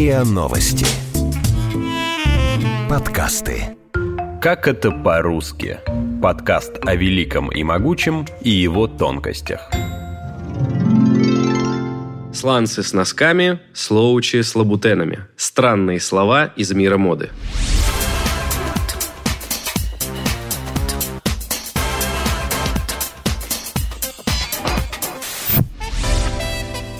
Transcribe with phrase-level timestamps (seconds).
[0.00, 0.86] РИА Новости.
[2.88, 3.76] Подкасты.
[4.40, 5.78] Как это по-русски?
[6.22, 9.70] Подкаст о великом и могучем и его тонкостях.
[12.32, 15.26] Сланцы с носками, слоучи с лабутенами.
[15.36, 17.28] Странные слова из мира моды.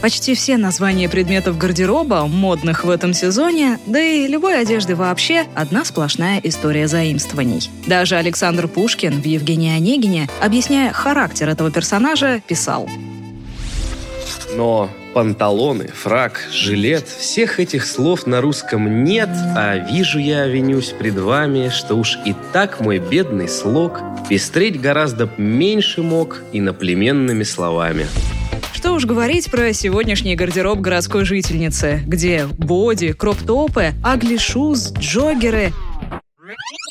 [0.00, 5.84] Почти все названия предметов гардероба, модных в этом сезоне, да и любой одежды вообще, одна
[5.84, 7.70] сплошная история заимствований.
[7.86, 12.88] Даже Александр Пушкин в «Евгении Онегине», объясняя характер этого персонажа, писал
[14.56, 21.18] Но панталоны, фрак, жилет– всех этих слов на русском нет, а вижу я, винюсь пред
[21.18, 28.06] вами, что уж и так мой бедный слог пестреть гораздо меньше мог иноплеменными словами.
[29.00, 35.72] Уж говорить про сегодняшний гардероб городской жительницы, где боди, кроп-топы, ugly shoes, джоггеры.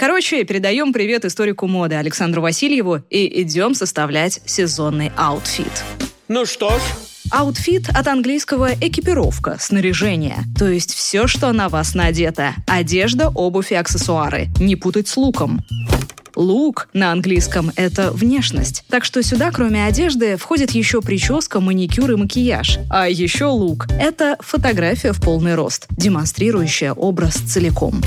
[0.00, 5.84] Короче, передаем привет историку моды Александру Васильеву и идем составлять сезонный аутфит.
[6.26, 6.82] Ну что ж,
[7.30, 10.38] Аутфит от английского экипировка, снаряжение.
[10.58, 12.54] То есть все, что на вас надето.
[12.66, 14.48] Одежда, обувь и аксессуары.
[14.58, 15.64] Не путать с луком.
[16.36, 18.84] Лук на английском— это внешность.
[18.88, 22.78] Так что сюда, кроме одежды, входит еще прическа, маникюр и макияж.
[22.90, 28.02] А еще лук— это фотография в полный рост, демонстрирующая образ целиком.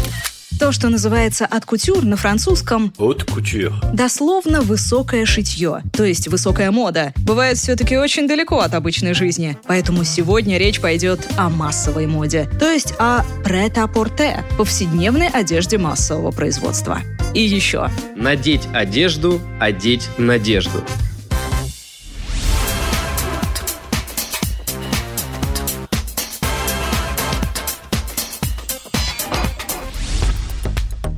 [0.60, 3.74] То, что называется от кутюр на французском от кутюр.
[3.94, 9.58] дословно высокое шитье, то есть высокая мода, бывает все-таки очень далеко от обычной жизни.
[9.68, 17.02] Поэтому сегодня речь пойдет о массовой моде, то есть о прет-а-порте, повседневной одежде массового производства.
[17.36, 17.90] И еще.
[18.16, 20.82] Надеть одежду, одеть надежду.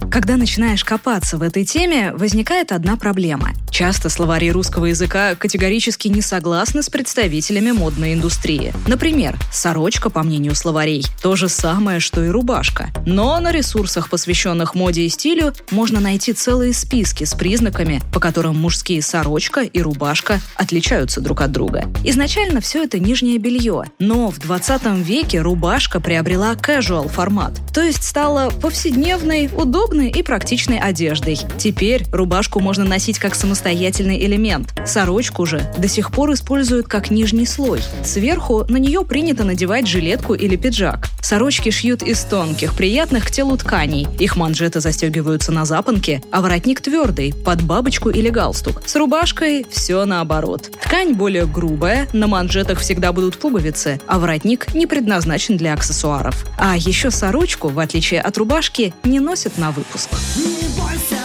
[0.09, 3.51] Когда начинаешь копаться в этой теме, возникает одна проблема.
[3.77, 8.73] Часто словари русского языка категорически не согласны с представителями модной индустрии.
[8.87, 12.89] Например, сорочка, по мнению словарей, то же самое, что и рубашка.
[13.05, 18.59] Но на ресурсах, посвященных моде и стилю, можно найти целые списки с признаками, по которым
[18.59, 21.85] мужские сорочка и рубашка отличаются друг от друга.
[22.03, 28.03] Изначально все это нижнее белье, но в 20 веке рубашка приобрела casual формат, то есть
[28.03, 31.37] стала повседневной, удобной и практичной одеждой.
[31.59, 33.35] Теперь рубашку можно носить как
[33.67, 34.73] самостоятельный элемент.
[34.85, 37.81] Сорочку же до сих пор используют как нижний слой.
[38.03, 41.09] Сверху на нее принято надевать жилетку или пиджак.
[41.21, 44.07] Сорочки шьют из тонких, приятных к телу тканей.
[44.19, 48.83] Их манжеты застегиваются на запонке, а воротник твердый, под бабочку или галстук.
[48.85, 50.71] С рубашкой все наоборот.
[50.81, 56.45] Ткань более грубая, на манжетах всегда будут пуговицы, а воротник не предназначен для аксессуаров.
[56.57, 60.09] А еще сорочку, в отличие от рубашки, не носят на выпуск.
[60.37, 61.16] Не бойся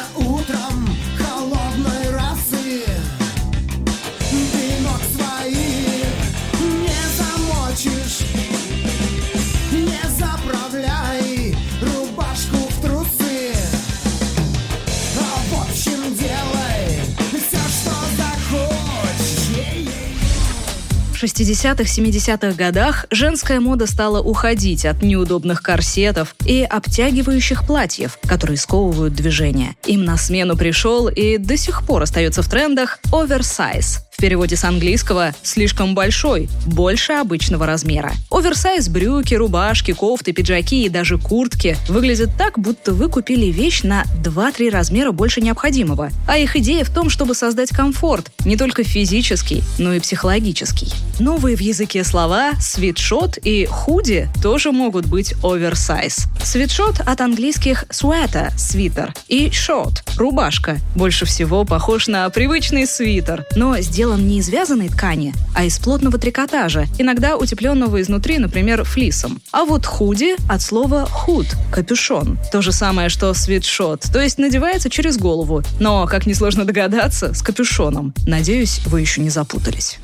[21.22, 29.15] 60-х, 70-х годах женская мода стала уходить от неудобных корсетов и обтягивающих платьев, которые сковывают
[29.15, 29.77] движение.
[29.87, 34.02] Им на смену пришел и до сих пор остается в трендах оверсайз.
[34.22, 38.12] Переводе с английского «слишком большой», больше обычного размера.
[38.31, 44.05] Оверсайз брюки, рубашки, кофты, пиджаки и даже куртки выглядят так, будто вы купили вещь на
[44.22, 46.11] 2-3 размера больше необходимого.
[46.28, 50.93] А их идея в том, чтобы создать комфорт, не только физический, но и психологический.
[51.19, 56.28] Новые в языке слова «свитшот» и «худи» тоже могут быть оверсайз.
[56.44, 60.78] Свитшот от английских sweater– свитер, и short– рубашка.
[60.94, 66.19] Больше всего похож на привычный свитер, но сделан не из вязаной ткани, а из плотного
[66.19, 69.41] трикотажа, иногда утепленного изнутри, например, флисом.
[69.50, 72.38] А вот худи от слова худ– капюшон.
[72.50, 77.43] То же самое, что свитшот, то есть надевается через голову, но, как несложно догадаться, с
[77.43, 78.14] капюшоном.
[78.26, 79.99] Надеюсь, вы еще не запутались.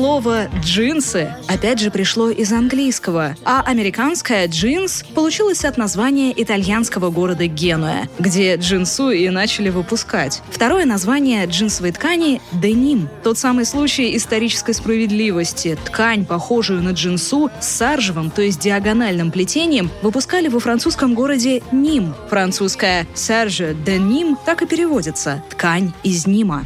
[0.00, 7.46] Слово «джинсы» опять же пришло из английского, а американское «джинс» получилось от названия итальянского города
[7.46, 10.40] Генуя, где джинсу и начали выпускать.
[10.48, 13.10] Второе название джинсовой ткани– деним.
[13.22, 15.76] Тот самый случай исторической справедливости.
[15.84, 22.14] Ткань, похожую на джинсу, с саржевым, то есть диагональным плетением, выпускали во французском городе Ним.
[22.30, 26.64] Французская «серже де Ним» так и переводится– «ткань из Нима».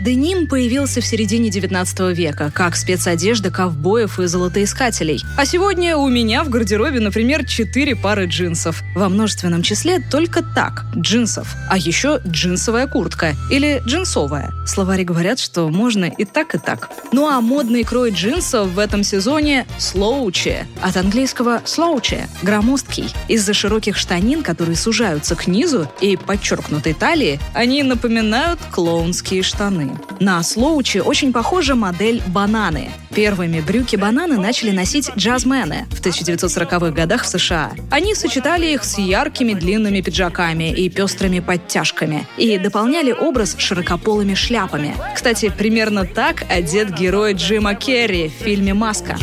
[0.00, 5.22] Деним появился в середине 19 века, как спецодежда ковбоев и золотоискателей.
[5.36, 8.82] А сегодня у меня в гардеробе, например, 4 пары джинсов.
[8.94, 11.54] Во множественном числе только так– джинсов.
[11.68, 14.52] А еще джинсовая куртка или джинсовая.
[14.66, 16.90] Словари говорят, что можно и так, и так.
[17.12, 20.66] Ну а модный крой джинсов в этом сезоне– слоучи.
[20.80, 23.12] От английского слоучи– громоздкий.
[23.26, 29.87] Из-за широких штанин, которые сужаются к низу и подчеркнутой талии, они напоминают клоунские штаны.
[30.20, 32.90] На Слоучи очень похожа модель «Бананы».
[33.14, 37.72] Первыми брюки-бананы начали носить джазмены в 1940-х годах в США.
[37.90, 44.94] Они сочетали их с яркими длинными пиджаками и пестрыми подтяжками и дополняли образ широкополыми шляпами.
[45.14, 49.16] Кстати, примерно так одет герой Джима Керри в фильме «Маска».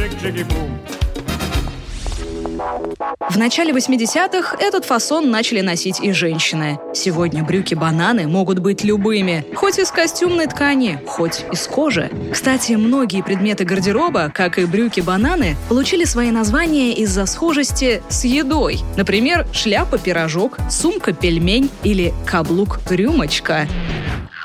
[3.29, 6.79] В начале 80-х этот фасон начали носить и женщины.
[6.93, 12.09] Сегодня брюки-бананы могут быть любыми, хоть из костюмной ткани, хоть из кожи.
[12.31, 18.79] Кстати, многие предметы гардероба, как и брюки-бананы, получили свои названия из-за схожести с едой.
[18.95, 23.67] Например, шляпа-пирожок, сумка-пельмень или каблук-рюмочка.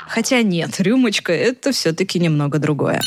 [0.07, 2.99] Хотя нет, рюмочка— это все-таки немного другое.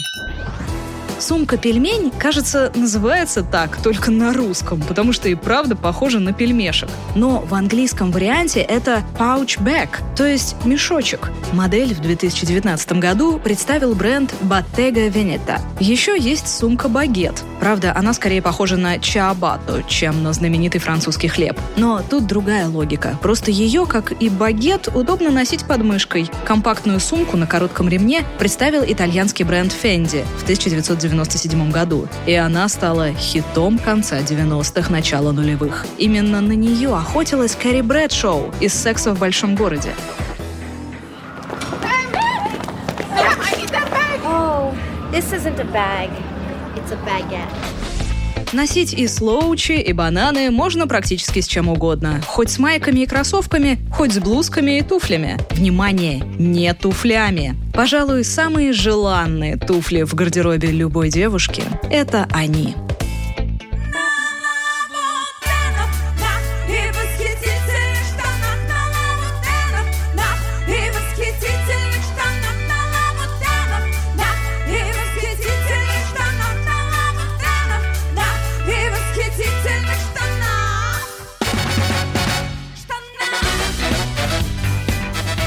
[1.18, 6.88] Сумка-пельмень, кажется, называется так только на русском, потому что и правда похожа на пельмешек.
[7.14, 11.30] Но в английском варианте это pouch bag, то есть мешочек.
[11.52, 15.60] Модель в 2019 году представил бренд Bottega Veneta.
[15.80, 17.42] Еще есть сумка-багет.
[17.60, 21.58] Правда, она скорее похожа на чиабатто, чем на знаменитый французский хлеб.
[21.76, 23.18] Но тут другая логика.
[23.22, 26.28] Просто ее, как и багет, удобно носить под мышкой.
[26.44, 32.68] Компактную сумку на коротком ремне представил итальянский бренд Fendi в 1990 1997 году, и она
[32.68, 35.86] стала хитом конца 90-х, начала нулевых.
[35.98, 39.90] Именно на нее охотилась Кэрри Брэдшоу из «Секса в большом городе».
[45.14, 46.10] This isn't a bag.
[46.74, 47.48] It's a baguette.
[48.52, 52.20] Носить и слоучи, и бананы можно практически с чем угодно.
[52.26, 55.38] Хоть с майками и кроссовками, хоть с блузками и туфлями.
[55.50, 57.56] Внимание, не туфлями.
[57.74, 62.76] Пожалуй, самые желанные туфли в гардеробе любой девушки– это они.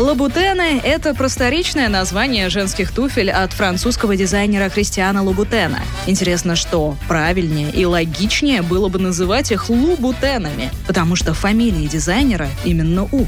[0.08, 5.82] Лабутены– это просторечное название женских туфель от французского дизайнера Кристиана Лабутена.
[6.06, 13.04] Интересно, что правильнее и логичнее было бы называть их лубутенами, потому что фамилия дизайнера именно
[13.12, 13.28] У.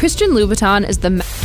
[0.00, 0.98] Christian Louboutin is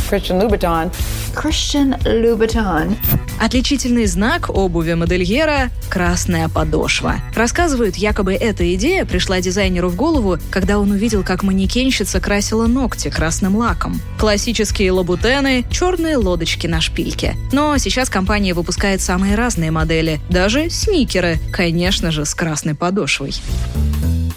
[0.08, 0.92] Christian Louboutin.
[1.34, 2.96] Christian Louboutin.
[3.40, 7.16] Отличительный знак обуви модельера– красная подошва.
[7.34, 13.10] Рассказывают, якобы эта идея пришла дизайнеру в голову, когда он увидел, как манекенщица красила ногти
[13.10, 14.00] красным лаком.
[14.18, 17.34] Классические лабутены– черные лодочки на шпильке.
[17.52, 23.34] Но сейчас компания выпускает самые разные модели, даже сникеры, конечно же, с красной подошвой.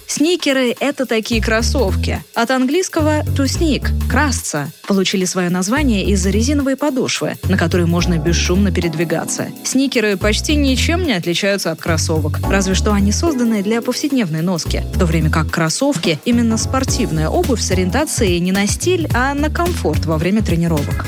[0.09, 2.23] Сникеры— это такие кроссовки.
[2.33, 4.71] От английского to sneak— красться.
[4.87, 9.49] Получили свое название из-за резиновой подошвы, на которой можно бесшумно передвигаться.
[9.63, 14.97] Сникеры почти ничем не отличаются от кроссовок, разве что они созданы для повседневной носки, в
[14.97, 20.07] то время как кроссовки— именно спортивная обувь с ориентацией не на стиль, а на комфорт
[20.07, 21.05] во время тренировок.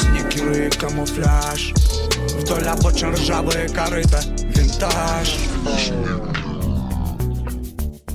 [0.00, 1.74] Сникеры, камуфляж
[2.40, 4.22] Вдоль обочин ржавые корыта
[4.54, 5.36] Винтаж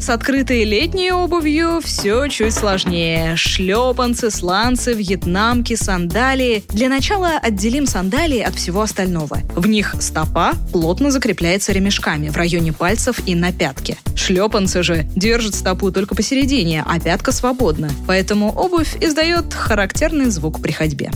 [0.02, 3.36] С открытой летней обувью все чуть сложнее.
[3.36, 6.64] Шлепанцы, сланцы, вьетнамки, сандалии.
[6.70, 9.38] Для начала отделим сандалии от всего остального.
[9.56, 13.96] В них стопа плотно закрепляется ремешками в районе пальцев и на пятке.
[14.16, 17.92] Шлепанцы же держат стопу только посередине, а пятка свободна.
[18.08, 21.12] Поэтому обувь издает характерный звук при ходьбе.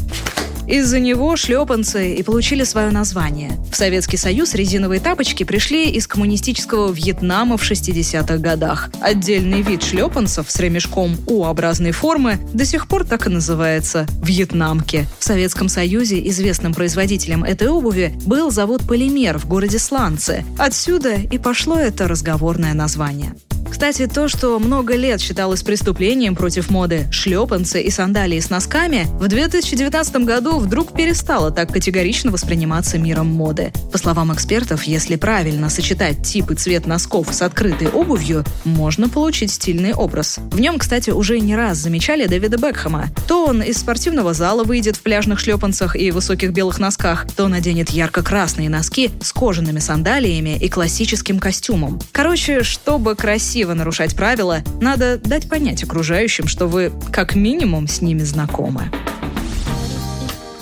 [0.67, 3.51] Из-за него шлепанцы и получили свое название.
[3.71, 8.89] В Советский Союз резиновые тапочки пришли из коммунистического Вьетнама в 60-х годах.
[9.01, 15.07] Отдельный вид шлепанцев с ремешком У-образной формы до сих пор так и называется– вьетнамки.
[15.19, 20.43] В Советском Союзе известным производителем этой обуви был завод «Полимер» в городе Сланцы.
[20.57, 23.33] Отсюда и пошло это разговорное название.
[23.75, 29.27] Кстати, то, что много лет считалось преступлением против моды шлепанцы и сандалии с носками, в
[29.27, 33.73] 2019 году вдруг перестало так категорично восприниматься миром моды.
[33.91, 39.51] По словам экспертов, если правильно сочетать тип и цвет носков с открытой обувью, можно получить
[39.51, 40.37] стильный образ.
[40.51, 43.07] В нем, кстати, уже не раз замечали Дэвида Бекхэма.
[43.27, 47.89] То он из спортивного зала выйдет в пляжных шлепанцах и высоких белых носках, то наденет
[47.89, 51.99] ярко-красные носки с кожаными сандалиями и классическим костюмом.
[52.13, 57.99] Короче, чтобы красиво красиво нарушать правила, надо дать понять окружающим, что вы как минимум с
[57.99, 58.91] ними знакомы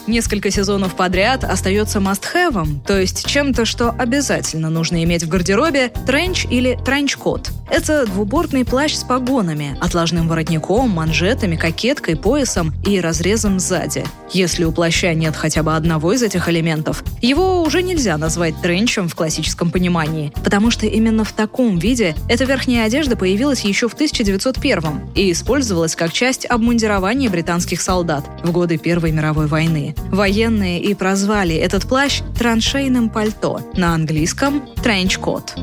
[0.07, 6.45] несколько сезонов подряд остается must-have, то есть чем-то, что обязательно нужно иметь в гардеробе, тренч
[6.45, 7.51] или тренч-кот.
[7.69, 14.03] Это двубортный плащ с погонами, отложным воротником, манжетами, кокеткой, поясом и разрезом сзади.
[14.31, 19.07] Если у плаща нет хотя бы одного из этих элементов, его уже нельзя назвать тренчем
[19.07, 23.93] в классическом понимании, потому что именно в таком виде эта верхняя одежда появилась еще в
[23.93, 29.95] 1901 и использовалась как часть обмундирования британских солдат в годы Первой мировой войны.
[30.11, 35.55] Военные и прозвали этот плащ траншейным пальто, на английском тренч-кот.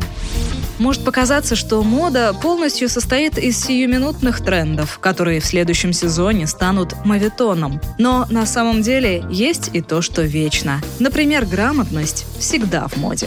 [0.80, 7.82] Может показаться, что мода полностью состоит из сиюминутных трендов, которые в следующем сезоне станут мавитоном.
[7.98, 10.80] Но на самом деле есть и то, что вечно.
[10.98, 13.26] Например, грамотность всегда в моде.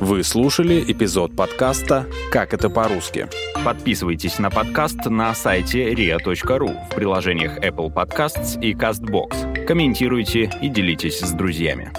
[0.00, 3.30] Вы слушали эпизод подкаста «Как это по-русски».
[3.64, 9.64] Подписывайтесь на подкаст на сайте ria.ru в приложениях Apple Podcasts и CastBox.
[9.64, 11.90] Комментируйте и делитесь с друзьями.